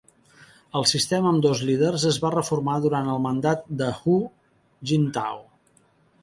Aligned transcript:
El 0.79 0.85
sistema 0.91 1.29
amb 1.31 1.43
dos 1.45 1.61
líders 1.69 2.05
es 2.11 2.17
va 2.23 2.31
reformar 2.37 2.79
durant 2.87 3.11
el 3.17 3.21
mandat 3.27 3.69
de 3.83 3.91
Hu 3.99 4.17
Jintao. 4.93 5.39